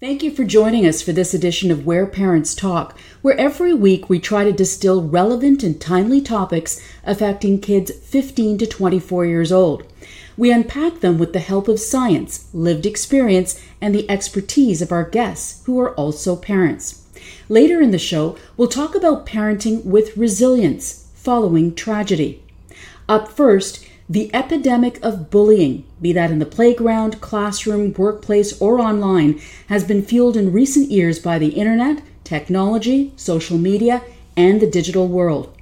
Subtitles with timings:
[0.00, 4.08] Thank you for joining us for this edition of Where Parents Talk, where every week
[4.08, 9.84] we try to distill relevant and timely topics affecting kids 15 to 24 years old.
[10.38, 15.04] We unpack them with the help of science, lived experience, and the expertise of our
[15.04, 17.06] guests, who are also parents.
[17.50, 22.42] Later in the show, we'll talk about parenting with resilience following tragedy.
[23.06, 29.40] Up first, the epidemic of bullying, be that in the playground, classroom, workplace, or online,
[29.68, 34.02] has been fueled in recent years by the internet, technology, social media,
[34.36, 35.56] and the digital world.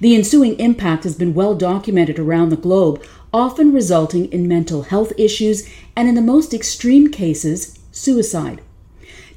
[0.00, 5.14] The ensuing impact has been well documented around the globe, often resulting in mental health
[5.16, 8.60] issues and, in the most extreme cases, suicide.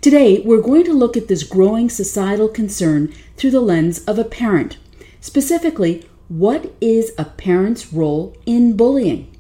[0.02, 4.26] Today, we're going to look at this growing societal concern through the lens of a
[4.26, 4.78] parent,
[5.22, 9.31] specifically what is a parent's role in bullying?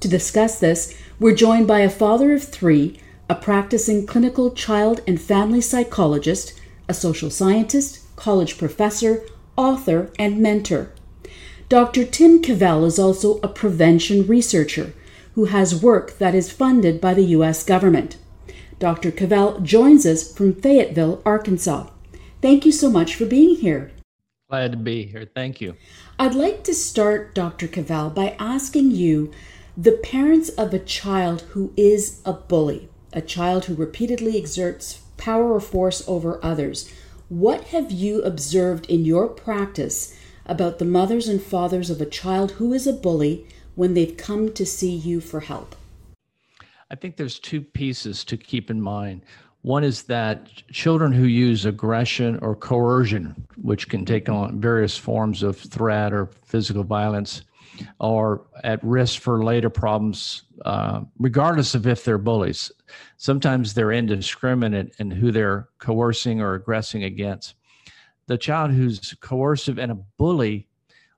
[0.00, 5.20] To discuss this, we're joined by a father of three, a practicing clinical child and
[5.20, 6.52] family psychologist,
[6.88, 9.24] a social scientist, college professor,
[9.56, 10.92] author, and mentor.
[11.68, 12.04] Dr.
[12.04, 14.92] Tim Cavell is also a prevention researcher
[15.34, 17.64] who has work that is funded by the U.S.
[17.64, 18.18] government.
[18.78, 19.10] Dr.
[19.10, 21.88] Cavell joins us from Fayetteville, Arkansas.
[22.42, 23.90] Thank you so much for being here.
[24.48, 25.28] Glad to be here.
[25.34, 25.74] Thank you.
[26.20, 27.66] I'd like to start, Dr.
[27.66, 29.32] Cavell, by asking you
[29.76, 35.52] the parents of a child who is a bully, a child who repeatedly exerts power
[35.52, 36.92] or force over others.
[37.28, 42.52] What have you observed in your practice about the mothers and fathers of a child
[42.52, 45.74] who is a bully when they've come to see you for help?
[46.88, 49.22] I think there's two pieces to keep in mind.
[49.66, 55.42] One is that children who use aggression or coercion, which can take on various forms
[55.42, 57.42] of threat or physical violence,
[57.98, 62.70] are at risk for later problems, uh, regardless of if they're bullies.
[63.16, 67.56] Sometimes they're indiscriminate in who they're coercing or aggressing against.
[68.28, 70.68] The child who's coercive and a bully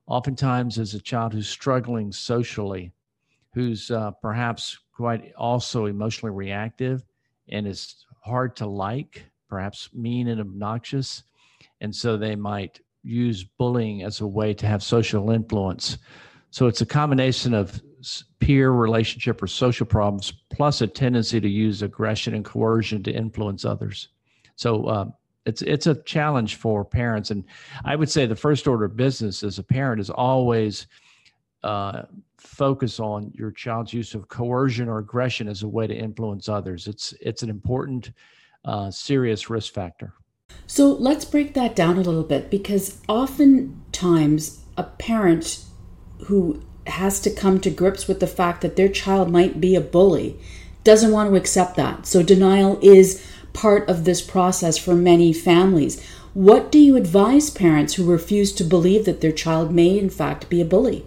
[0.06, 2.92] oftentimes is a child who's struggling socially,
[3.52, 7.04] who's uh, perhaps quite also emotionally reactive
[7.50, 11.22] and is hard to like, perhaps mean and obnoxious.
[11.80, 15.98] And so they might use bullying as a way to have social influence.
[16.50, 17.80] So it's a combination of
[18.38, 23.64] peer relationship or social problems plus a tendency to use aggression and coercion to influence
[23.64, 24.08] others.
[24.56, 25.06] So uh,
[25.46, 27.44] it's it's a challenge for parents, and
[27.84, 30.86] I would say the first order of business as a parent is always
[31.62, 32.02] uh,
[32.40, 36.86] focus on your child's use of coercion or aggression as a way to influence others.
[36.86, 38.12] It's it's an important,
[38.64, 40.14] uh, serious risk factor.
[40.66, 45.64] So let's break that down a little bit because oftentimes a parent
[46.26, 49.80] who has to come to grips with the fact that their child might be a
[49.80, 50.38] bully
[50.84, 52.06] doesn't want to accept that.
[52.06, 56.02] So denial is part of this process for many families.
[56.34, 60.48] What do you advise parents who refuse to believe that their child may, in fact,
[60.48, 61.04] be a bully?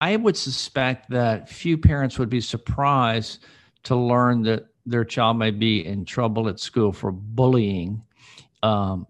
[0.00, 3.44] I would suspect that few parents would be surprised
[3.84, 8.02] to learn that their child may be in trouble at school for bullying,
[8.62, 9.06] um,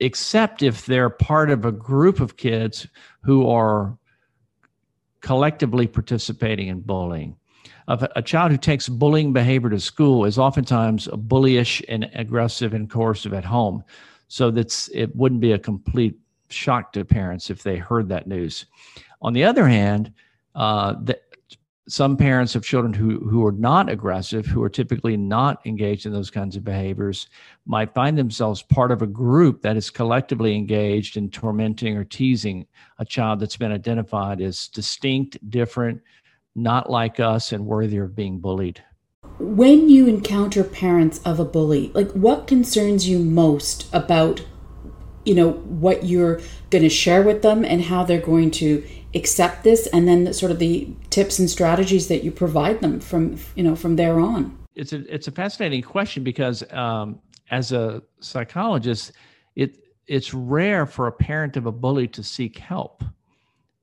[0.00, 2.86] except if they're part of a group of kids
[3.22, 3.96] who are
[5.20, 7.36] collectively participating in bullying.
[7.88, 12.88] A, a child who takes bullying behavior to school is oftentimes bullyish and aggressive and
[12.88, 13.84] coercive at home.
[14.28, 16.18] So that's it wouldn't be a complete
[16.48, 18.66] shock to parents if they heard that news.
[19.22, 20.12] On the other hand,
[20.54, 21.22] uh, that
[21.90, 26.12] some parents of children who, who are not aggressive, who are typically not engaged in
[26.12, 27.28] those kinds of behaviors,
[27.66, 32.64] might find themselves part of a group that is collectively engaged in tormenting or teasing
[32.98, 36.00] a child that's been identified as distinct, different,
[36.54, 38.82] not like us, and worthy of being bullied.
[39.38, 44.44] When you encounter parents of a bully, like what concerns you most about,
[45.24, 46.40] you know, what you're
[46.70, 50.52] going to share with them and how they're going to accept this and then sort
[50.52, 54.56] of the tips and strategies that you provide them from you know from there on?
[54.74, 57.20] It's a it's a fascinating question because um,
[57.50, 59.12] as a psychologist
[59.56, 59.76] it
[60.06, 63.04] it's rare for a parent of a bully to seek help.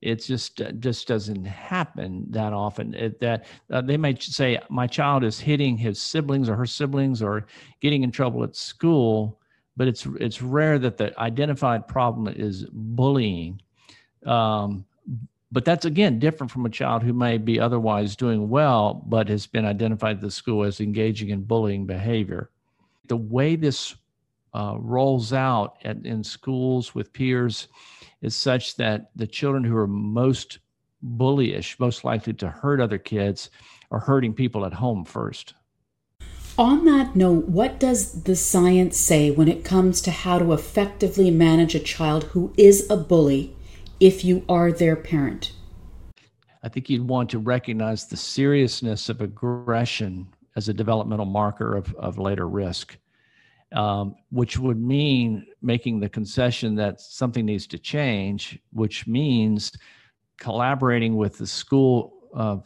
[0.01, 2.93] It just just doesn't happen that often.
[2.93, 7.21] It, that uh, they might say my child is hitting his siblings or her siblings
[7.21, 7.47] or
[7.81, 9.39] getting in trouble at school
[9.77, 13.61] but it's it's rare that the identified problem is bullying.
[14.25, 14.85] Um,
[15.51, 19.47] but that's again different from a child who may be otherwise doing well but has
[19.47, 22.49] been identified at the school as engaging in bullying behavior.
[23.07, 23.95] The way this
[24.53, 27.67] uh, rolls out at, in schools with peers
[28.21, 30.59] is such that the children who are most
[31.05, 33.49] bullyish most likely to hurt other kids
[33.91, 35.53] are hurting people at home first.
[36.57, 41.29] On that note, what does the science say when it comes to how to effectively
[41.29, 43.55] manage a child who is a bully
[43.99, 45.53] if you are their parent?
[46.63, 51.93] I think you'd want to recognize the seriousness of aggression as a developmental marker of,
[51.95, 52.97] of later risk,
[53.71, 59.71] um, which would mean making the concession that something needs to change, which means
[60.39, 62.57] collaborating with the school uh,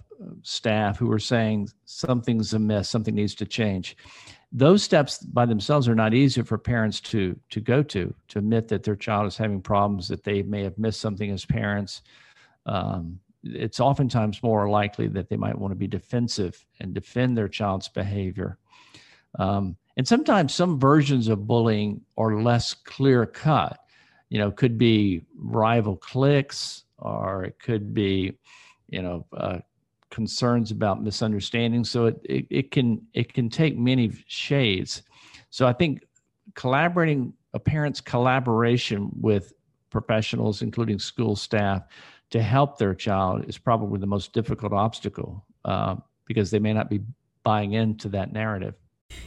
[0.41, 3.97] staff who are saying something's amiss, something needs to change.
[4.51, 8.67] Those steps by themselves are not easy for parents to to go to to admit
[8.67, 12.01] that their child is having problems, that they may have missed something as parents.
[12.65, 17.47] Um, it's oftentimes more likely that they might want to be defensive and defend their
[17.47, 18.57] child's behavior.
[19.39, 23.79] Um, and sometimes some versions of bullying are less clear cut.
[24.29, 28.37] You know, could be rival cliques, or it could be,
[28.87, 29.59] you know, uh,
[30.11, 31.83] concerns about misunderstanding.
[31.83, 35.01] So it, it, it can it can take many shades.
[35.49, 36.03] So I think
[36.53, 39.53] collaborating a parent's collaboration with
[39.89, 41.83] professionals, including school staff,
[42.29, 46.89] to help their child is probably the most difficult obstacle uh, because they may not
[46.89, 47.01] be
[47.43, 48.75] buying into that narrative.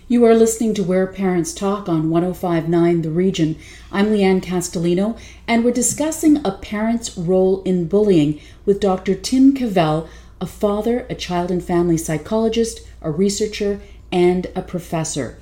[0.08, 3.56] You are listening to Where Parents Talk on 1059 The Region.
[3.92, 5.16] I'm Lianne Castelino,
[5.46, 9.14] and we're discussing a parent's role in bullying with Dr.
[9.14, 10.08] Tim Cavell,
[10.44, 13.80] a father, a child and family psychologist, a researcher,
[14.12, 15.38] and a professor.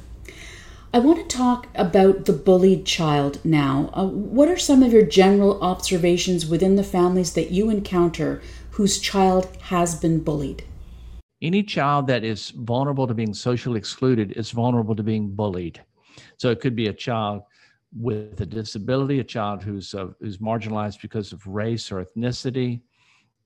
[0.94, 3.90] I want to talk about the bullied child now.
[3.94, 8.40] Uh, what are some of your general observations within the families that you encounter
[8.70, 10.62] whose child has been bullied?
[11.40, 15.82] Any child that is vulnerable to being socially excluded is vulnerable to being bullied.
[16.36, 17.42] So it could be a child
[17.92, 22.82] with a disability, a child who's uh, who's marginalized because of race or ethnicity.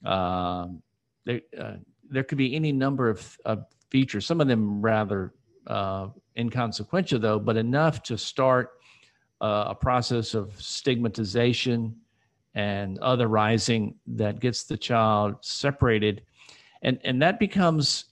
[0.05, 0.83] Um,
[1.27, 1.75] there, uh,
[2.09, 4.25] there could be any number of, of features.
[4.25, 5.35] Some of them rather
[5.67, 6.09] uh,
[6.39, 8.71] inconsequential though, but enough to start
[9.43, 11.95] uh, a process of stigmatization
[12.55, 16.23] and otherizing that gets the child separated.
[16.83, 18.07] And, and that becomes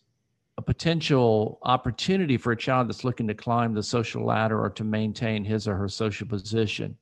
[0.59, 4.85] a potential opportunity for a child that's looking to climb the social ladder or to
[4.85, 6.97] maintain his or her social position.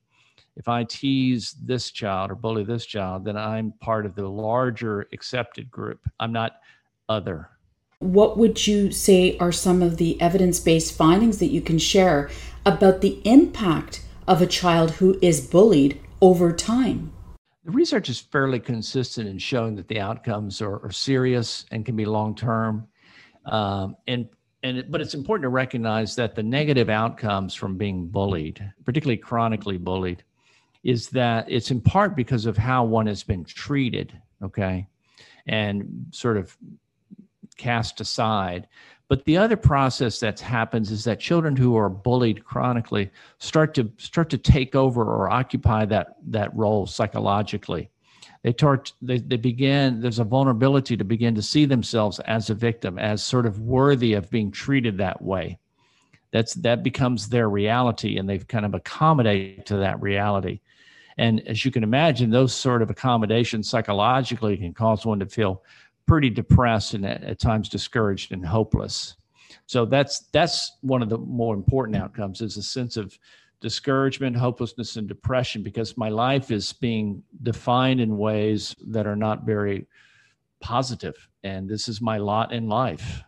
[0.56, 5.08] If I tease this child or bully this child, then I'm part of the larger
[5.12, 6.00] accepted group.
[6.20, 6.60] I'm not
[7.08, 7.48] other
[8.02, 12.28] what would you say are some of the evidence based findings that you can share
[12.66, 17.12] about the impact of a child who is bullied over time?
[17.64, 21.94] The research is fairly consistent in showing that the outcomes are, are serious and can
[21.94, 22.88] be long term.
[23.46, 24.28] Um, and
[24.64, 29.16] and it, but it's important to recognize that the negative outcomes from being bullied, particularly
[29.16, 30.22] chronically bullied,
[30.82, 34.12] is that it's in part because of how one has been treated.
[34.42, 34.86] Okay,
[35.46, 36.56] and sort of
[37.56, 38.66] cast aside.
[39.08, 43.90] But the other process that happens is that children who are bullied chronically start to
[43.98, 47.90] start to take over or occupy that that role psychologically.
[48.42, 52.54] They start they, they begin there's a vulnerability to begin to see themselves as a
[52.54, 55.58] victim, as sort of worthy of being treated that way.
[56.32, 60.60] That's that becomes their reality and they've kind of accommodate to that reality.
[61.18, 65.62] And as you can imagine, those sort of accommodations psychologically can cause one to feel
[66.06, 69.16] pretty depressed and at, at times discouraged and hopeless.
[69.66, 73.16] So that's that's one of the more important outcomes is a sense of
[73.60, 79.44] discouragement, hopelessness, and depression because my life is being defined in ways that are not
[79.44, 79.86] very
[80.60, 83.22] positive, and this is my lot in life.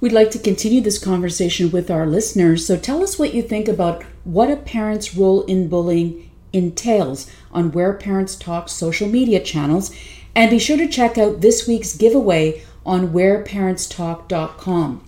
[0.00, 3.68] We'd like to continue this conversation with our listeners, so tell us what you think
[3.68, 9.94] about what a parent's role in bullying entails on Where Parents Talk social media channels
[10.34, 15.04] and be sure to check out this week's giveaway on whereparentstalk.com.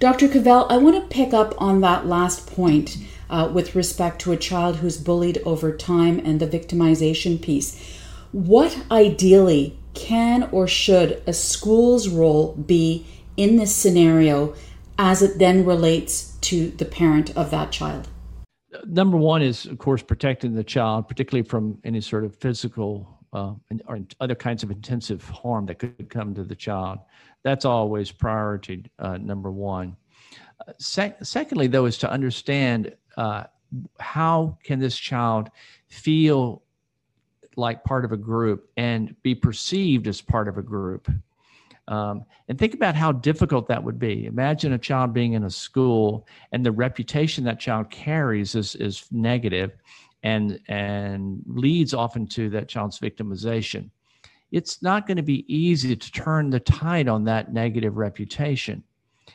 [0.00, 0.26] Dr.
[0.28, 2.98] Cavell, I want to pick up on that last point
[3.30, 7.80] uh, with respect to a child who's bullied over time and the victimization piece.
[8.32, 14.54] What ideally can or should a school's role be in this scenario
[14.98, 18.08] as it then relates to the parent of that child?
[18.86, 23.54] Number one is, of course, protecting the child, particularly from any sort of physical uh,
[23.86, 26.98] or other kinds of intensive harm that could come to the child.
[27.42, 29.96] That's always priority uh, number one.
[30.78, 33.44] Sec- secondly, though, is to understand uh,
[33.98, 35.50] how can this child
[35.88, 36.62] feel
[37.56, 41.10] like part of a group and be perceived as part of a group.
[41.86, 44.26] Um, and think about how difficult that would be.
[44.26, 49.06] Imagine a child being in a school and the reputation that child carries is, is
[49.12, 49.72] negative
[50.22, 53.90] and and leads often to that child's victimization
[54.54, 58.84] it's not going to be easy to turn the tide on that negative reputation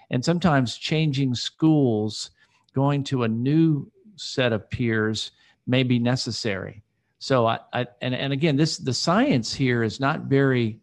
[0.09, 2.31] And sometimes changing schools,
[2.73, 5.31] going to a new set of peers
[5.67, 6.83] may be necessary.
[7.19, 10.79] So I, I and, and again, this the science here is not very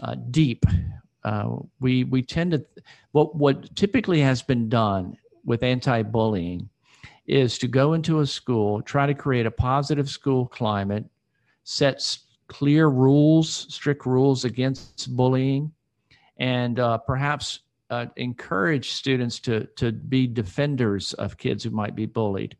[0.00, 0.64] uh, deep.
[1.24, 2.64] Uh, we we tend to
[3.12, 6.68] what what typically has been done with anti-bullying
[7.26, 11.04] is to go into a school, try to create a positive school climate,
[11.64, 15.70] set clear rules, strict rules against bullying,
[16.38, 22.06] and uh, perhaps uh, encourage students to to be defenders of kids who might be
[22.06, 22.56] bullied.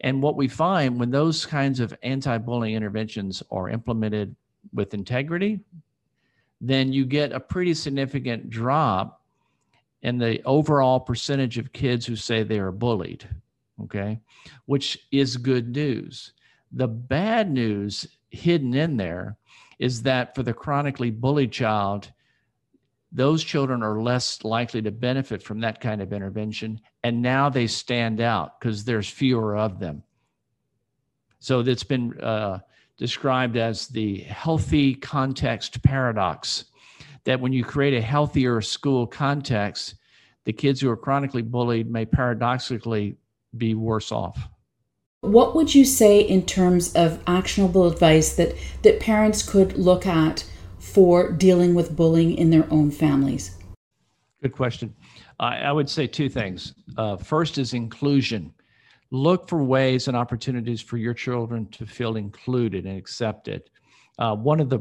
[0.00, 4.36] And what we find when those kinds of anti-bullying interventions are implemented
[4.72, 5.60] with integrity,
[6.60, 9.22] then you get a pretty significant drop
[10.02, 13.28] in the overall percentage of kids who say they are bullied,
[13.82, 14.20] okay,
[14.66, 16.32] which is good news.
[16.72, 19.36] The bad news hidden in there
[19.78, 22.12] is that for the chronically bullied child,
[23.10, 26.80] those children are less likely to benefit from that kind of intervention.
[27.02, 30.02] And now they stand out because there's fewer of them.
[31.40, 32.58] So it's been uh,
[32.98, 36.64] described as the healthy context paradox
[37.24, 39.94] that when you create a healthier school context,
[40.44, 43.16] the kids who are chronically bullied may paradoxically
[43.56, 44.48] be worse off.
[45.20, 50.44] What would you say in terms of actionable advice that, that parents could look at
[50.78, 53.56] for dealing with bullying in their own families?
[54.42, 54.94] Good question.
[55.40, 56.74] I, I would say two things.
[56.96, 58.52] Uh, first is inclusion
[59.10, 63.70] look for ways and opportunities for your children to feel included and accepted.
[64.18, 64.80] Uh, one of the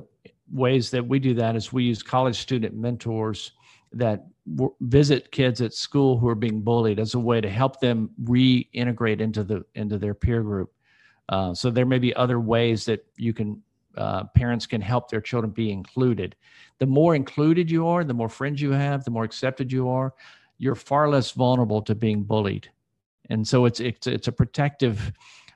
[0.51, 3.51] ways that we do that is we use college student mentors
[3.93, 7.79] that w- visit kids at school who are being bullied as a way to help
[7.79, 10.73] them reintegrate into the into their peer group.
[11.29, 13.61] Uh, so there may be other ways that you can
[13.97, 16.35] uh, parents can help their children be included.
[16.79, 20.13] The more included you are, the more friends you have, the more accepted you are,
[20.59, 22.69] you're far less vulnerable to being bullied
[23.29, 25.11] and so it's it's it's a protective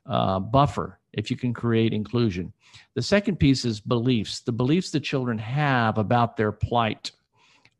[0.05, 2.53] uh, buffer if you can create inclusion.
[2.95, 4.41] The second piece is beliefs.
[4.41, 7.11] The beliefs that children have about their plight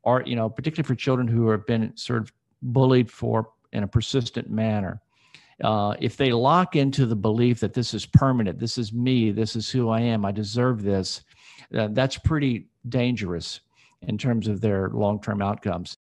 [0.04, 3.88] are, you know, particularly for children who have been sort of bullied for in a
[3.88, 5.00] persistent manner.
[5.62, 9.54] Uh, if they lock into the belief that this is permanent, this is me, this
[9.54, 11.22] is who I am, I deserve this,
[11.76, 13.60] uh, that's pretty dangerous
[14.02, 15.96] in terms of their long-term outcomes.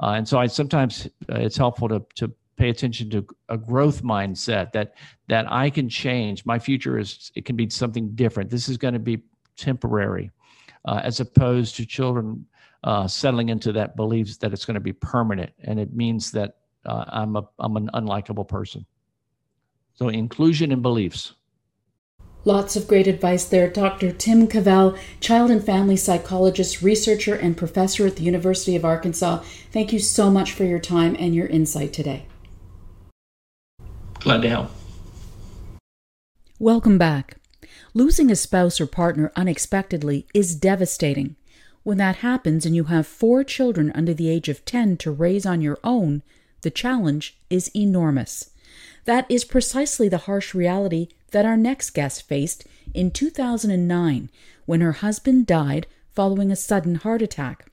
[0.00, 4.02] Uh, and so I sometimes uh, it's helpful to to pay attention to a growth
[4.02, 4.94] mindset that
[5.28, 6.44] that I can change.
[6.44, 8.50] My future is it can be something different.
[8.50, 9.22] This is going to be
[9.56, 10.30] temporary,
[10.84, 12.46] uh, as opposed to children
[12.84, 16.56] uh, settling into that belief that it's going to be permanent, and it means that
[16.84, 18.84] uh, I'm a I'm an unlikable person.
[19.94, 21.34] So inclusion and beliefs.
[22.44, 23.68] Lots of great advice there.
[23.68, 24.12] Dr.
[24.12, 29.42] Tim Cavell, child and family psychologist, researcher, and professor at the University of Arkansas.
[29.72, 32.26] Thank you so much for your time and your insight today.
[34.20, 34.70] Glad to help.
[36.58, 37.36] Welcome back.
[37.94, 41.36] Losing a spouse or partner unexpectedly is devastating.
[41.84, 45.46] When that happens and you have four children under the age of 10 to raise
[45.46, 46.22] on your own,
[46.62, 48.50] the challenge is enormous.
[49.04, 54.30] That is precisely the harsh reality that our next guest faced in 2009
[54.66, 57.70] when her husband died following a sudden heart attack.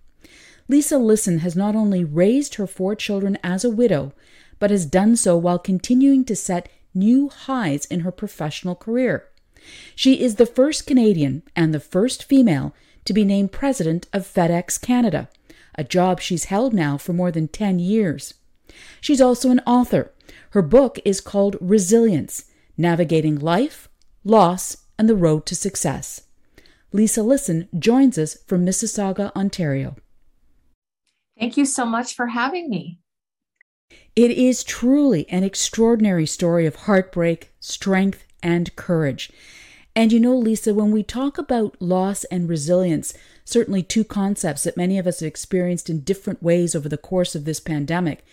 [0.67, 4.13] Lisa Lisson has not only raised her four children as a widow,
[4.59, 9.27] but has done so while continuing to set new highs in her professional career.
[9.95, 12.73] She is the first Canadian and the first female
[13.05, 15.29] to be named president of FedEx Canada,
[15.75, 18.33] a job she's held now for more than 10 years.
[19.01, 20.11] She's also an author.
[20.51, 22.45] Her book is called Resilience
[22.77, 23.89] Navigating Life,
[24.23, 26.21] Loss, and the Road to Success.
[26.91, 29.97] Lisa Lisson joins us from Mississauga, Ontario.
[31.37, 32.99] Thank you so much for having me.
[34.15, 39.29] It is truly an extraordinary story of heartbreak, strength, and courage.
[39.95, 43.13] And you know, Lisa, when we talk about loss and resilience,
[43.45, 47.33] certainly two concepts that many of us have experienced in different ways over the course
[47.33, 48.25] of this pandemic,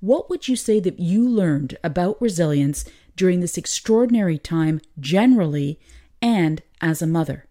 [0.00, 2.86] what would you say that you learned about resilience
[3.16, 5.78] during this extraordinary time generally
[6.22, 7.46] and as a mother?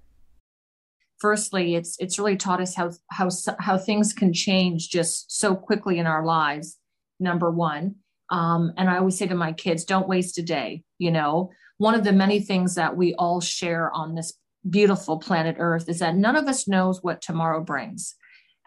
[1.19, 5.99] Firstly, it's it's really taught us how how how things can change just so quickly
[5.99, 6.78] in our lives
[7.19, 7.95] number one.
[8.29, 10.83] Um, and I always say to my kids, don't waste a day.
[10.97, 14.33] You know, one of the many things that we all share on this
[14.69, 18.15] beautiful planet Earth is that none of us knows what tomorrow brings.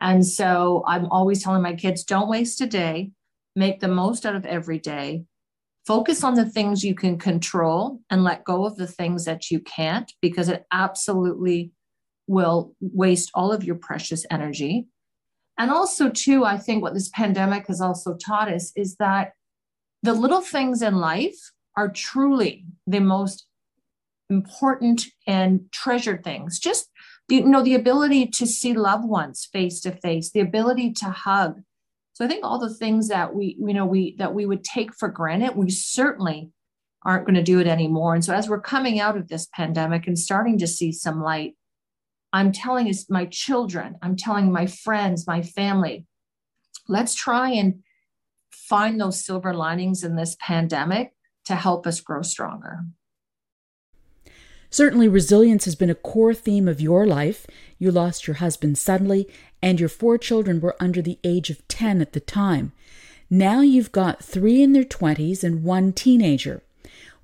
[0.00, 3.12] And so I'm always telling my kids, don't waste a day,
[3.54, 5.24] make the most out of every day.
[5.86, 9.60] Focus on the things you can control and let go of the things that you
[9.60, 11.72] can't, because it absolutely
[12.26, 14.86] will waste all of your precious energy
[15.58, 19.32] And also, too, I think what this pandemic has also taught us is that
[20.02, 23.46] the little things in life are truly the most
[24.30, 26.58] important and treasured things.
[26.58, 26.88] Just
[27.28, 31.62] you know, the ability to see loved ones face to face, the ability to hug.
[32.14, 34.94] So I think all the things that we, you know, we that we would take
[34.94, 36.50] for granted, we certainly
[37.04, 38.14] aren't going to do it anymore.
[38.14, 41.54] And so as we're coming out of this pandemic and starting to see some light,
[42.32, 46.06] I'm telling my children, I'm telling my friends, my family,
[46.88, 47.82] let's try and
[48.50, 51.12] find those silver linings in this pandemic
[51.44, 52.80] to help us grow stronger.
[54.70, 57.46] Certainly, resilience has been a core theme of your life.
[57.78, 59.28] You lost your husband suddenly,
[59.60, 62.72] and your four children were under the age of 10 at the time.
[63.28, 66.62] Now you've got three in their 20s and one teenager.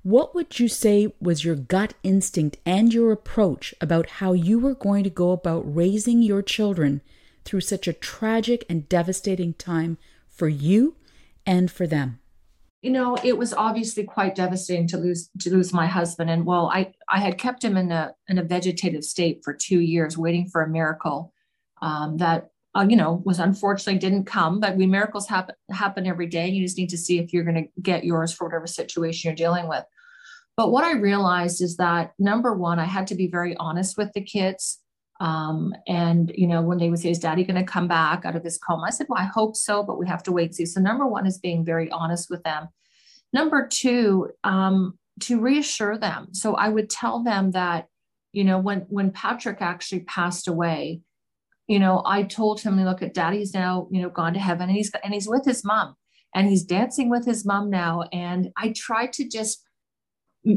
[0.03, 4.75] What would you say was your gut instinct and your approach about how you were
[4.75, 7.01] going to go about raising your children
[7.43, 9.97] through such a tragic and devastating time
[10.29, 10.95] for you
[11.45, 12.19] and for them?
[12.81, 16.69] you know it was obviously quite devastating to lose to lose my husband and well
[16.73, 20.47] i i had kept him in a in a vegetative state for two years waiting
[20.47, 21.33] for a miracle
[21.81, 26.27] um, that uh, you know was unfortunately didn't come but we miracles happen happen every
[26.27, 29.27] day you just need to see if you're going to get yours for whatever situation
[29.27, 29.83] you're dealing with
[30.55, 34.11] but what i realized is that number one i had to be very honest with
[34.13, 34.79] the kids
[35.19, 38.35] um, and you know, when they would say, "Is Daddy going to come back out
[38.35, 40.55] of his coma?" I said, "Well, I hope so, but we have to wait and
[40.55, 42.69] see." So, number one is being very honest with them.
[43.33, 46.33] Number two, um, to reassure them.
[46.33, 47.87] So, I would tell them that,
[48.31, 51.01] you know, when when Patrick actually passed away,
[51.69, 54.77] you know, I told him, "Look, at Daddy's now, you know, gone to heaven, and
[54.77, 55.95] he's and he's with his mom,
[56.35, 59.63] and he's dancing with his mom now." And I tried to just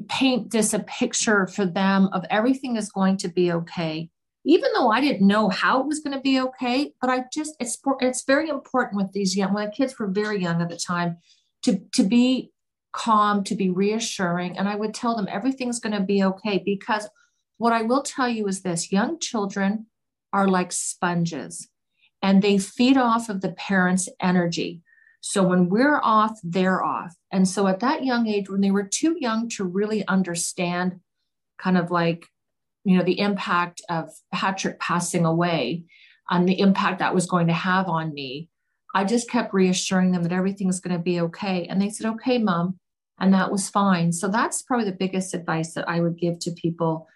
[0.09, 4.11] paint this a picture for them of everything is going to be okay
[4.45, 7.55] even though I didn't know how it was going to be okay, but I just
[7.61, 10.77] it's it's very important with these young when the kids were very young at the
[10.77, 11.19] time
[11.63, 12.51] to to be
[12.93, 17.09] calm, to be reassuring, and I would tell them everything's going to be okay because
[17.59, 19.87] what I will tell you is this: young children
[20.33, 21.69] are like sponges,
[22.23, 24.83] and they feed off of the parents' energy.
[25.21, 27.15] So when we're off, they're off.
[27.31, 31.01] And so at that young age, when they were too young to really understand
[31.59, 32.27] kind of like
[32.85, 35.85] you know the impact of patrick passing away
[36.31, 38.49] and the impact that was going to have on me
[38.95, 42.39] i just kept reassuring them that everything's going to be okay and they said okay
[42.39, 42.79] mom
[43.21, 46.51] and that was fine so that's probably the biggest advice that i would give to
[46.53, 47.07] people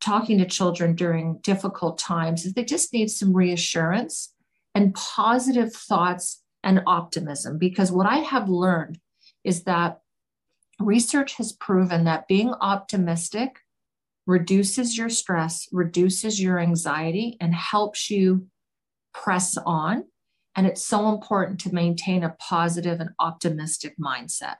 [0.00, 4.34] talking to children during difficult times is they just need some reassurance
[4.74, 8.98] and positive thoughts and optimism because what i have learned
[9.44, 10.00] is that
[10.80, 13.60] research has proven that being optimistic
[14.26, 18.46] reduces your stress, reduces your anxiety, and helps you
[19.14, 20.04] press on.
[20.56, 24.56] And it's so important to maintain a positive and optimistic mindset.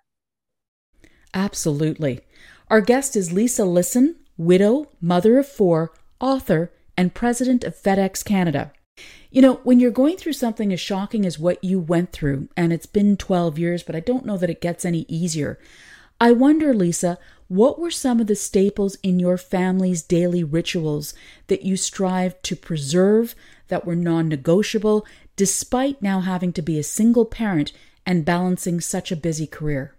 [1.34, 2.20] Absolutely.
[2.68, 8.72] Our guest is Lisa Lisson, widow, mother of four, author, and president of FedEx Canada.
[9.30, 12.72] You know, when you're going through something as shocking as what you went through, and
[12.72, 15.58] it's been 12 years, but I don't know that it gets any easier,
[16.18, 17.18] I wonder, Lisa,
[17.48, 21.12] what were some of the staples in your family's daily rituals
[21.48, 23.34] that you strived to preserve,
[23.68, 27.72] that were non negotiable, despite now having to be a single parent
[28.06, 29.94] and balancing such a busy career?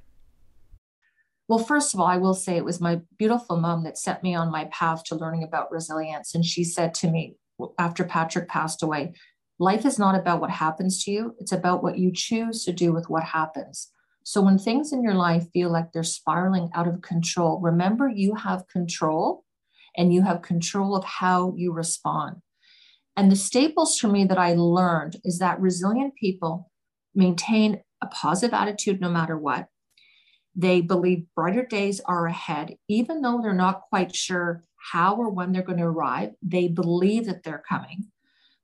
[1.48, 4.36] Well, first of all, I will say it was my beautiful mom that set me
[4.36, 6.36] on my path to learning about resilience.
[6.36, 7.38] And she said to me
[7.80, 9.14] after Patrick passed away,
[9.58, 12.92] life is not about what happens to you, it's about what you choose to do
[12.92, 13.92] with what happens.
[14.24, 18.36] So when things in your life feel like they're spiraling out of control, remember you
[18.36, 19.46] have control
[19.96, 22.42] and you have control of how you respond.
[23.16, 26.70] And the staples for me that I learned is that resilient people
[27.16, 29.70] maintain a positive attitude no matter what.
[30.60, 35.52] They believe brighter days are ahead, even though they're not quite sure how or when
[35.52, 36.32] they're going to arrive.
[36.42, 38.08] They believe that they're coming.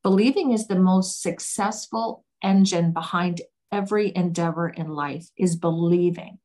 [0.01, 6.39] Believing is the most successful engine behind every endeavor in life is believing.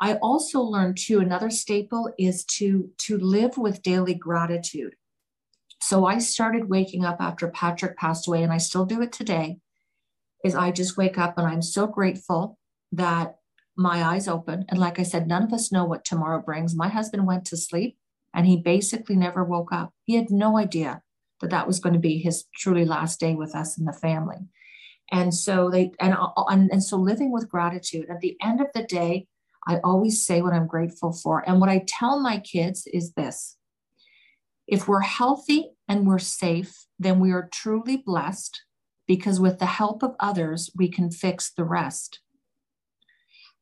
[0.00, 4.94] I also learned too, another staple is to, to live with daily gratitude.
[5.82, 9.58] So I started waking up after Patrick passed away, and I still do it today.
[10.42, 12.58] Is I just wake up and I'm so grateful
[12.92, 13.36] that
[13.76, 14.64] my eyes open.
[14.68, 16.74] And like I said, none of us know what tomorrow brings.
[16.74, 17.98] My husband went to sleep
[18.34, 19.92] and he basically never woke up.
[20.04, 21.02] He had no idea
[21.40, 24.38] that that was going to be his truly last day with us and the family
[25.12, 26.16] and so they and,
[26.48, 29.26] and and so living with gratitude at the end of the day
[29.66, 33.56] i always say what i'm grateful for and what i tell my kids is this
[34.66, 38.62] if we're healthy and we're safe then we are truly blessed
[39.06, 42.20] because with the help of others, we can fix the rest.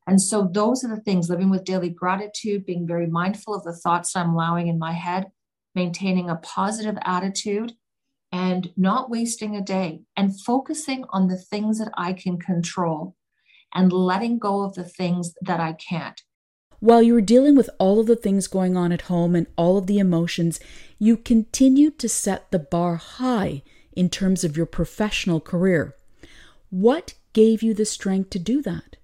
[0.07, 3.75] And so those are the things living with daily gratitude, being very mindful of the
[3.75, 5.27] thoughts I'm allowing in my head,
[5.75, 7.73] maintaining a positive attitude,
[8.31, 13.17] and not wasting a day, and focusing on the things that I can control
[13.75, 16.21] and letting go of the things that I can't.
[16.81, 19.79] While you were dealing with all of the things going on at home and all
[19.79, 20.61] of the emotions,
[20.99, 23.63] you continued to set the bar high
[23.97, 25.95] in terms of your professional career.
[26.71, 28.97] What gave you the strength to do that?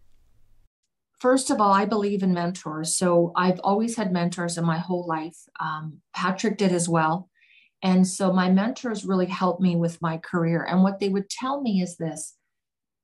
[1.20, 2.96] First of all, I believe in mentors.
[2.96, 5.36] So I've always had mentors in my whole life.
[5.60, 7.28] Um, Patrick did as well.
[7.82, 10.64] And so my mentors really helped me with my career.
[10.64, 12.36] And what they would tell me is this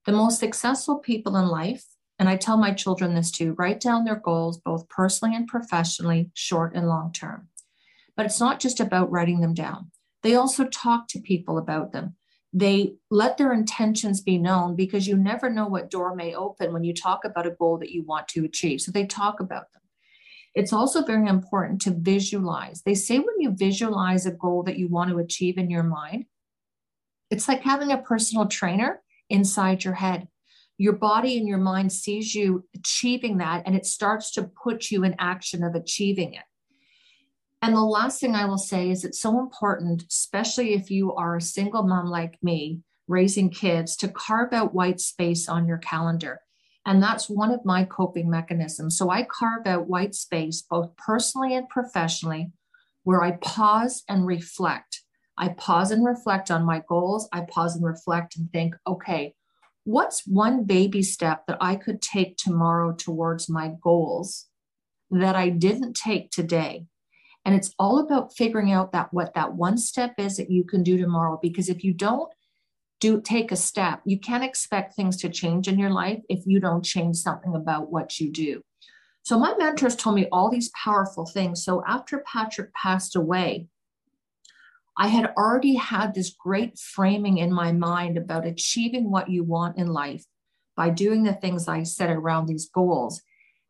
[0.07, 1.85] the most successful people in life,
[2.18, 6.31] and I tell my children this too write down their goals, both personally and professionally,
[6.33, 7.48] short and long term.
[8.16, 9.90] But it's not just about writing them down,
[10.22, 12.16] they also talk to people about them.
[12.52, 16.85] They let their intentions be known because you never know what door may open when
[16.85, 18.80] you talk about a goal that you want to achieve.
[18.80, 19.82] So they talk about them.
[20.54, 22.82] It's also very important to visualize.
[22.82, 26.24] They say when you visualize a goal that you want to achieve in your mind,
[27.30, 30.28] it's like having a personal trainer inside your head.
[30.78, 35.04] Your body and your mind sees you achieving that and it starts to put you
[35.04, 36.44] in action of achieving it.
[37.62, 41.37] And the last thing I will say is it's so important, especially if you are
[41.37, 46.40] a single mom like me, raising kids, to carve out white space on your calendar.
[46.85, 48.97] And that's one of my coping mechanisms.
[48.97, 52.53] So I carve out white space, both personally and professionally,
[53.03, 55.03] where I pause and reflect.
[55.37, 57.29] I pause and reflect on my goals.
[57.33, 59.35] I pause and reflect and think, okay,
[59.85, 64.47] what's one baby step that I could take tomorrow towards my goals
[65.11, 66.87] that I didn't take today?
[67.46, 70.82] And it's all about figuring out that what that one step is that you can
[70.82, 71.38] do tomorrow.
[71.40, 72.28] Because if you don't
[72.98, 76.59] do take a step, you can't expect things to change in your life if you
[76.59, 78.62] don't change something about what you do.
[79.22, 81.64] So my mentors told me all these powerful things.
[81.64, 83.68] So after Patrick passed away,
[84.96, 89.78] I had already had this great framing in my mind about achieving what you want
[89.78, 90.24] in life
[90.76, 93.22] by doing the things I said around these goals.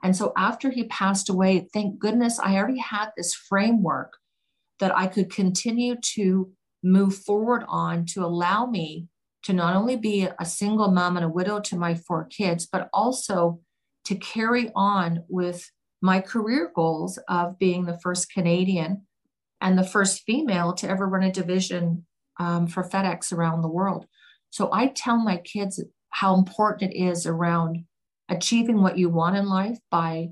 [0.06, 4.12] And so after he passed away, thank goodness I already had this framework
[4.78, 6.52] that I could continue to
[6.84, 9.08] move forward on to allow me
[9.42, 12.88] to not only be a single mom and a widow to my four kids, but
[12.92, 13.58] also
[14.04, 15.68] to carry on with
[16.00, 19.08] my career goals of being the first Canadian
[19.60, 22.06] and the first female to ever run a division
[22.38, 24.06] um, for FedEx around the world.
[24.50, 27.86] So I tell my kids how important it is around
[28.28, 30.28] achieving what you want in life by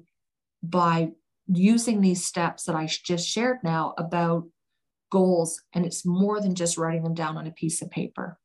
[0.63, 1.11] by
[1.47, 4.45] using these steps that I just shared now about
[5.11, 8.39] goals and it's more than just writing them down on a piece of paper.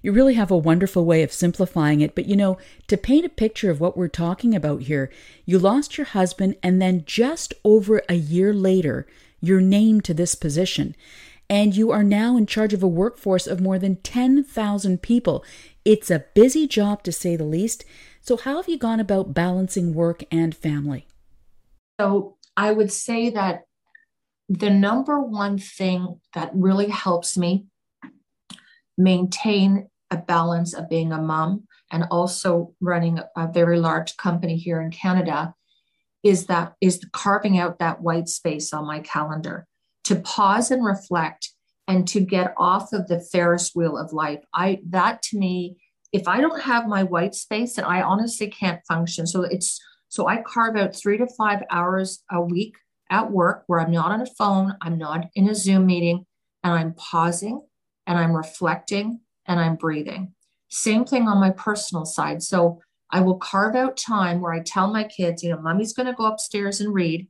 [0.00, 3.28] You really have a wonderful way of simplifying it, but you know, to paint a
[3.28, 5.10] picture of what we're talking about here,
[5.44, 9.06] you lost your husband and then just over a year later,
[9.40, 10.96] you're named to this position.
[11.48, 15.44] And you are now in charge of a workforce of more than 10,000 people.
[15.84, 17.84] It's a busy job to say the least.
[18.24, 21.08] So, how have you gone about balancing work and family?
[22.00, 23.62] So, I would say that
[24.48, 27.66] the number one thing that really helps me
[28.96, 34.80] maintain a balance of being a mom and also running a very large company here
[34.80, 35.54] in Canada
[36.22, 39.66] is that is carving out that white space on my calendar
[40.04, 41.50] to pause and reflect
[41.88, 45.76] and to get off of the ferris wheel of life i that to me
[46.12, 49.26] if I don't have my white space, then I honestly can't function.
[49.26, 52.76] So it's so I carve out three to five hours a week
[53.10, 56.26] at work where I'm not on a phone, I'm not in a Zoom meeting,
[56.62, 57.62] and I'm pausing
[58.06, 60.34] and I'm reflecting and I'm breathing.
[60.68, 62.42] Same thing on my personal side.
[62.42, 66.06] So I will carve out time where I tell my kids, you know, mommy's going
[66.06, 67.28] to go upstairs and read.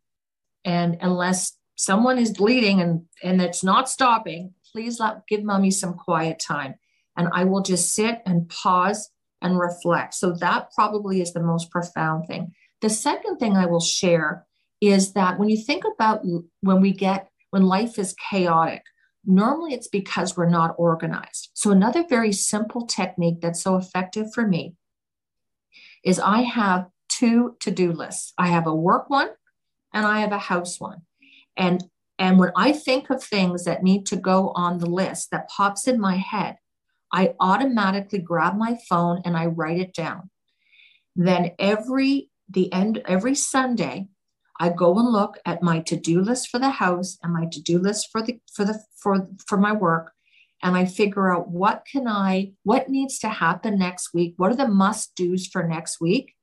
[0.64, 5.94] And unless someone is bleeding and, and it's not stopping, please let give mommy some
[5.94, 6.74] quiet time
[7.16, 10.14] and I will just sit and pause and reflect.
[10.14, 12.52] So that probably is the most profound thing.
[12.80, 14.46] The second thing I will share
[14.80, 16.22] is that when you think about
[16.60, 18.82] when we get, when life is chaotic,
[19.24, 21.50] normally it's because we're not organized.
[21.54, 24.74] So, another very simple technique that's so effective for me
[26.04, 29.28] is I have two to do lists I have a work one
[29.92, 31.02] and I have a house one.
[31.56, 31.84] And
[32.18, 35.86] and when I think of things that need to go on the list that pops
[35.86, 36.56] in my head,
[37.12, 40.30] I automatically grab my phone and I write it down.
[41.14, 44.08] Then every the end every Sunday,
[44.58, 48.08] I go and look at my to-do list for the house and my to-do list
[48.10, 50.12] for the for the for for my work
[50.62, 54.34] and I figure out what can I, what needs to happen next week?
[54.36, 56.34] What are the must do's for next week?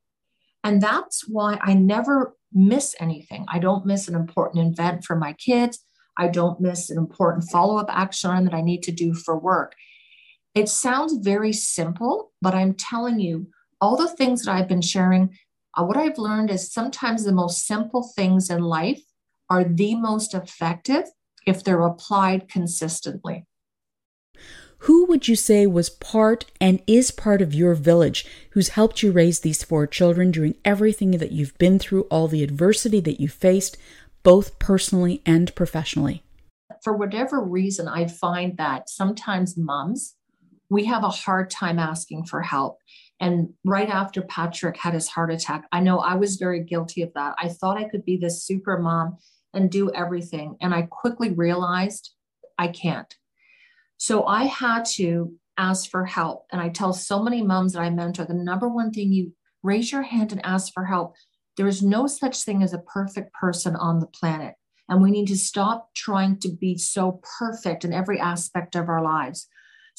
[0.64, 3.46] And that's why I never miss anything.
[3.48, 5.80] I don't miss an important event for my kids.
[6.18, 9.74] I don't miss an important follow up action that I need to do for work.
[10.56, 13.48] It sounds very simple, but I'm telling you,
[13.82, 15.38] all the things that I've been sharing,
[15.78, 19.02] uh, what I've learned is sometimes the most simple things in life
[19.50, 21.06] are the most effective
[21.46, 23.46] if they're applied consistently.
[24.84, 29.12] Who would you say was part and is part of your village who's helped you
[29.12, 33.28] raise these four children during everything that you've been through, all the adversity that you
[33.28, 33.78] faced,
[34.24, 36.24] both personally and professionally?
[36.82, 40.16] For whatever reason, I find that sometimes moms,
[40.70, 42.78] we have a hard time asking for help.
[43.20, 47.14] And right after Patrick had his heart attack, I know I was very guilty of
[47.16, 47.36] that.
[47.38, 49.18] I thought I could be this super mom
[49.54, 50.56] and do everything.
[50.62, 52.12] And I quickly realized
[52.58, 53.14] I can't.
[53.98, 56.46] So I had to ask for help.
[56.52, 59.92] And I tell so many moms that I mentor the number one thing you raise
[59.92, 61.16] your hand and ask for help.
[61.58, 64.56] There is no such thing as a perfect person on the planet.
[64.88, 69.04] And we need to stop trying to be so perfect in every aspect of our
[69.04, 69.48] lives.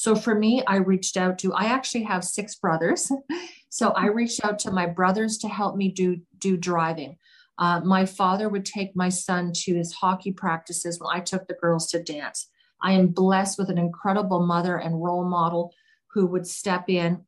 [0.00, 3.12] So for me, I reached out to, I actually have six brothers.
[3.68, 7.18] so I reached out to my brothers to help me do, do driving.
[7.58, 11.52] Uh, my father would take my son to his hockey practices when I took the
[11.60, 12.48] girls to dance.
[12.80, 15.74] I am blessed with an incredible mother and role model
[16.14, 17.26] who would step in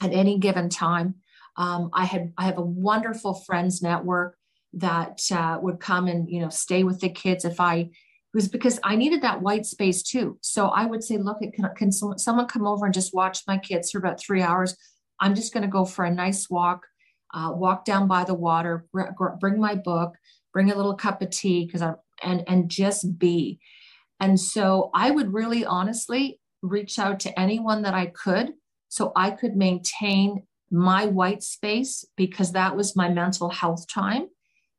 [0.00, 1.16] at any given time.
[1.56, 4.38] Um, I had I have a wonderful friends network
[4.74, 7.90] that uh, would come and you know stay with the kids if I
[8.36, 10.38] was because I needed that white space too.
[10.42, 13.90] So I would say, look, can, can someone come over and just watch my kids
[13.90, 14.76] for about three hours?
[15.18, 16.86] I'm just going to go for a nice walk,
[17.32, 18.86] uh, walk down by the water,
[19.40, 20.14] bring my book,
[20.52, 23.58] bring a little cup of tea because I'm and and just be.
[24.20, 28.52] And so I would really honestly reach out to anyone that I could
[28.88, 34.28] so I could maintain my white space because that was my mental health time.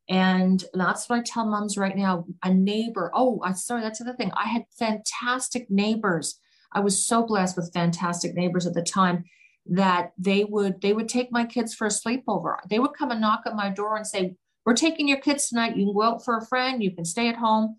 [0.08, 2.24] And that's what I tell moms right now.
[2.42, 4.32] A neighbor, oh, I'm sorry, that's the thing.
[4.34, 6.40] I had fantastic neighbors.
[6.72, 9.24] I was so blessed with fantastic neighbors at the time
[9.66, 12.56] that they would they would take my kids for a sleepover.
[12.70, 15.76] They would come and knock at my door and say, "We're taking your kids tonight.
[15.76, 16.82] You can go out for a friend.
[16.82, 17.76] You can stay at home."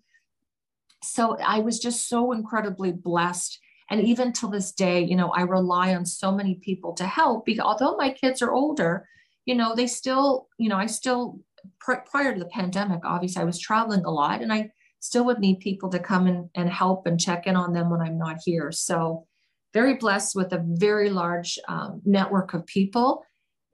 [1.02, 3.58] so I was just so incredibly blessed.
[3.90, 7.44] And even till this day, you know, I rely on so many people to help
[7.44, 9.08] because although my kids are older,
[9.46, 11.40] you know, they still, you know, I still,
[11.78, 14.70] pr- prior to the pandemic, obviously I was traveling a lot and I
[15.00, 18.00] still would need people to come in and help and check in on them when
[18.00, 18.70] I'm not here.
[18.72, 19.26] So,
[19.72, 23.24] very blessed with a very large um, network of people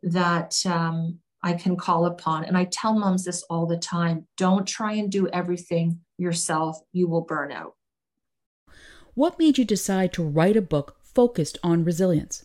[0.03, 2.45] that um, I can call upon.
[2.45, 7.09] And I tell moms this all the time don't try and do everything yourself, you
[7.09, 7.75] will burn out.
[9.15, 12.45] What made you decide to write a book focused on resilience?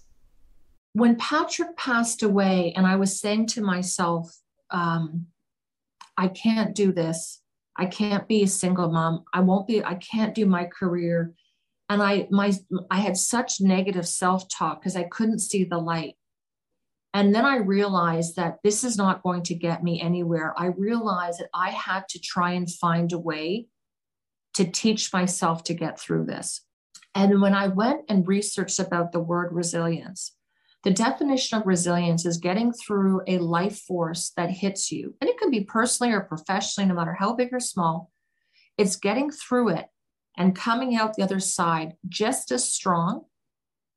[0.93, 4.37] When Patrick passed away, and I was saying to myself,
[4.71, 5.27] um,
[6.17, 7.41] I can't do this.
[7.77, 9.23] I can't be a single mom.
[9.33, 11.33] I won't be, I can't do my career.
[11.89, 12.53] And I my
[12.89, 16.15] I had such negative self-talk because I couldn't see the light.
[17.13, 20.53] And then I realized that this is not going to get me anywhere.
[20.57, 23.67] I realized that I had to try and find a way
[24.53, 26.61] to teach myself to get through this.
[27.13, 30.33] And when I went and researched about the word resilience,
[30.83, 35.15] the definition of resilience is getting through a life force that hits you.
[35.21, 38.11] And it can be personally or professionally, no matter how big or small.
[38.77, 39.87] It's getting through it
[40.37, 43.25] and coming out the other side just as strong,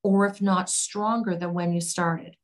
[0.02, 2.36] or if not stronger than when you started.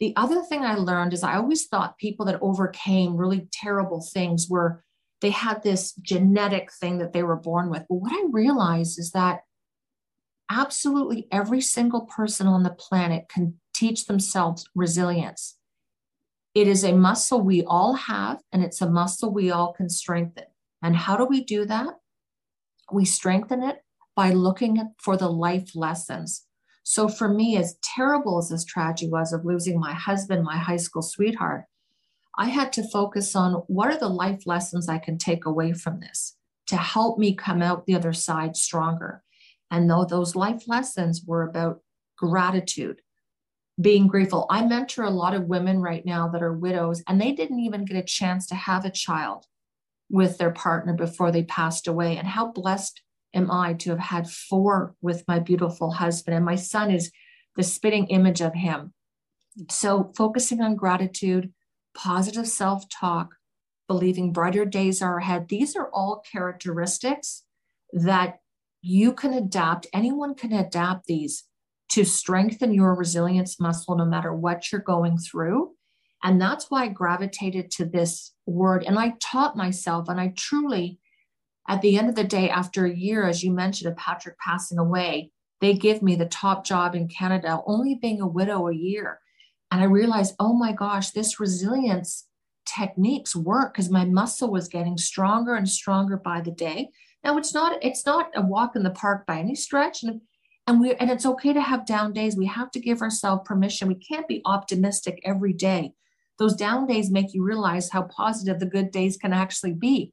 [0.00, 4.48] The other thing I learned is I always thought people that overcame really terrible things
[4.50, 4.84] were
[5.22, 7.84] they had this genetic thing that they were born with.
[7.88, 9.40] But what I realized is that
[10.50, 15.56] absolutely every single person on the planet can teach themselves resilience.
[16.54, 20.44] It is a muscle we all have, and it's a muscle we all can strengthen.
[20.82, 21.98] And how do we do that?
[22.90, 23.82] We strengthen it
[24.14, 26.46] by looking for the life lessons.
[26.82, 30.76] So for me, as terrible as this tragedy was of losing my husband, my high
[30.76, 31.64] school sweetheart,
[32.38, 36.00] I had to focus on what are the life lessons I can take away from
[36.00, 36.36] this
[36.68, 39.22] to help me come out the other side stronger.
[39.70, 41.80] And though those life lessons were about
[42.16, 43.02] gratitude,
[43.80, 44.46] being grateful.
[44.48, 47.84] I mentor a lot of women right now that are widows and they didn't even
[47.84, 49.44] get a chance to have a child
[50.08, 52.16] with their partner before they passed away.
[52.16, 53.02] And how blessed
[53.34, 57.12] am I to have had four with my beautiful husband, and my son is
[57.54, 58.92] the spitting image of him.
[59.70, 61.52] So, focusing on gratitude,
[61.94, 63.34] positive self talk,
[63.88, 67.44] believing brighter days are ahead, these are all characteristics
[67.92, 68.40] that
[68.82, 71.44] you can adapt, anyone can adapt these
[71.90, 75.72] to strengthen your resilience muscle no matter what you're going through.
[76.22, 78.84] And that's why I gravitated to this word.
[78.84, 80.98] And I taught myself, and I truly,
[81.68, 84.78] at the end of the day, after a year, as you mentioned, of Patrick passing
[84.78, 89.20] away, they give me the top job in Canada, only being a widow a year.
[89.70, 92.26] And I realized, oh my gosh, this resilience
[92.66, 96.90] techniques work because my muscle was getting stronger and stronger by the day.
[97.26, 100.20] Now it's not it's not a walk in the park by any stretch, and
[100.68, 102.36] and we and it's okay to have down days.
[102.36, 103.88] We have to give ourselves permission.
[103.88, 105.94] We can't be optimistic every day.
[106.38, 110.12] Those down days make you realize how positive the good days can actually be.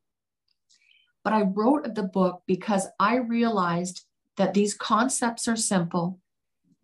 [1.24, 4.06] But I wrote the book because I realized
[4.38, 6.20] that these concepts are simple.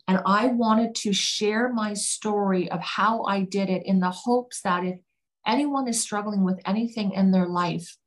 [0.08, 4.62] And I wanted to share my story of how I did it in the hopes
[4.62, 5.00] that if
[5.48, 7.98] anyone is struggling with anything in their life,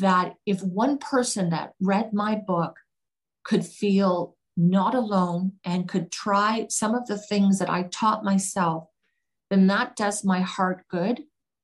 [0.00, 2.76] that if one person that read my book
[3.44, 8.88] could feel not alone and could try some of the things that I taught myself,
[9.48, 11.22] then that does my heart good,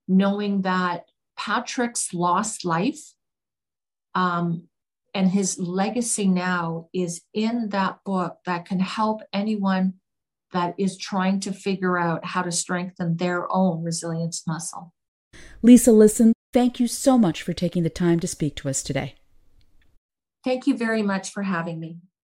[0.09, 1.05] knowing that
[1.37, 3.13] Patrick's lost life
[4.15, 4.69] um,
[5.15, 9.95] and his legacy now is in that book that can help anyone
[10.53, 14.95] that is trying to figure out how to strengthen their own resilience muscle.
[15.63, 19.15] Lisa Lisson, thank you so much for taking the time to speak to us today.
[20.43, 21.99] Thank you very much for having me.